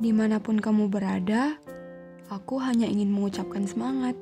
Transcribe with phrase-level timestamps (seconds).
[0.00, 1.60] Di mana pun kamu berada,
[2.32, 4.16] aku hanya ingin mengucapkan semangat.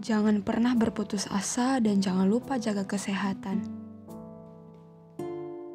[0.00, 3.68] Jangan pernah berputus asa dan jangan lupa jaga kesehatan.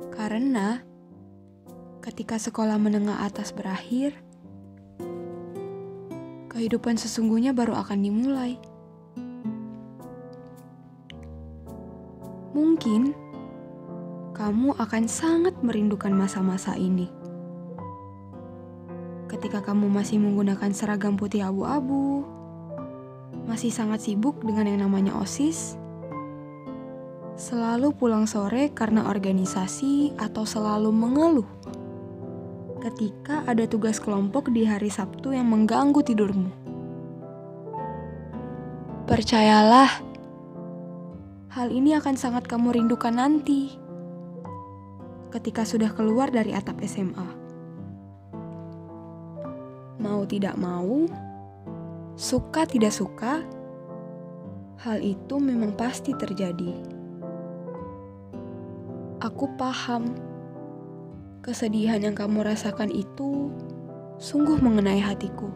[0.09, 0.81] Karena
[2.01, 4.17] ketika sekolah menengah atas berakhir,
[6.49, 8.57] kehidupan sesungguhnya baru akan dimulai.
[12.57, 13.13] Mungkin
[14.33, 17.21] kamu akan sangat merindukan masa-masa ini
[19.43, 22.23] ketika kamu masih menggunakan seragam putih abu-abu,
[23.43, 25.75] masih sangat sibuk dengan yang namanya OSIS,
[27.35, 31.49] selalu pulang sore karena organisasi atau selalu mengeluh
[32.87, 36.47] ketika ada tugas kelompok di hari Sabtu yang mengganggu tidurmu.
[39.11, 39.91] Percayalah,
[41.51, 43.75] hal ini akan sangat kamu rindukan nanti
[45.35, 47.42] ketika sudah keluar dari atap SMA
[50.01, 51.05] mau tidak mau,
[52.17, 53.41] suka tidak suka,
[54.81, 56.73] hal itu memang pasti terjadi.
[59.23, 60.11] Aku paham
[61.43, 63.51] kesedihan yang kamu rasakan itu
[64.19, 65.47] sungguh mengenai hatiku.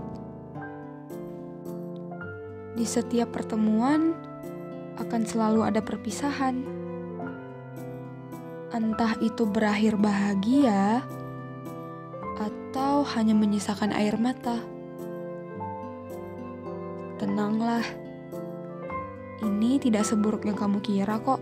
[2.78, 4.14] Di setiap pertemuan
[5.02, 6.62] akan selalu ada perpisahan.
[8.72, 11.02] Entah itu berakhir bahagia
[12.38, 14.62] atau hanya menyisakan air mata.
[17.18, 17.82] Tenanglah,
[19.42, 21.42] ini tidak seburuk yang kamu kira kok.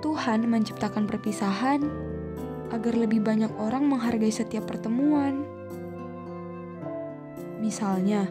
[0.00, 1.84] Tuhan menciptakan perpisahan
[2.72, 5.44] agar lebih banyak orang menghargai setiap pertemuan.
[7.60, 8.28] Misalnya,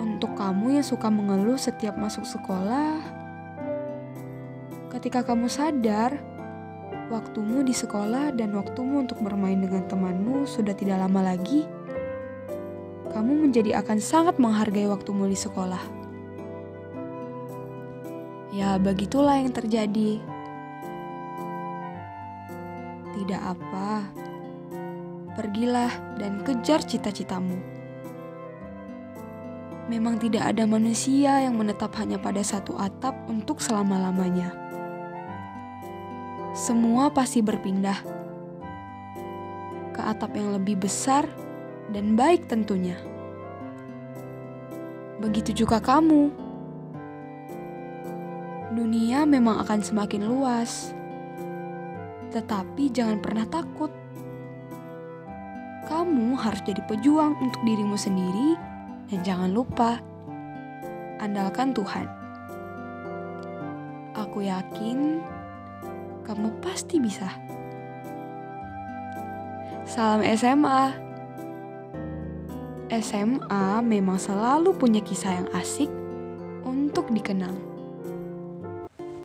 [0.00, 3.00] untuk kamu yang suka mengeluh setiap masuk sekolah,
[4.96, 6.35] ketika kamu sadar
[7.06, 11.62] waktumu di sekolah dan waktumu untuk bermain dengan temanmu sudah tidak lama lagi,
[13.14, 15.80] kamu menjadi akan sangat menghargai waktumu di sekolah.
[18.50, 20.18] Ya, begitulah yang terjadi.
[23.16, 24.04] Tidak apa,
[25.38, 27.56] pergilah dan kejar cita-citamu.
[29.86, 34.66] Memang tidak ada manusia yang menetap hanya pada satu atap untuk selama-lamanya
[36.56, 38.00] semua pasti berpindah
[39.92, 41.28] ke atap yang lebih besar
[41.92, 42.96] dan baik tentunya.
[45.20, 46.32] Begitu juga kamu.
[48.72, 50.96] Dunia memang akan semakin luas,
[52.32, 53.92] tetapi jangan pernah takut.
[55.92, 58.56] Kamu harus jadi pejuang untuk dirimu sendiri,
[59.12, 60.00] dan jangan lupa
[61.20, 62.08] andalkan Tuhan.
[64.16, 65.20] Aku yakin
[66.26, 67.30] kamu pasti bisa.
[69.86, 71.06] Salam SMA.
[72.90, 75.90] SMA memang selalu punya kisah yang asik
[76.66, 77.75] untuk dikenang.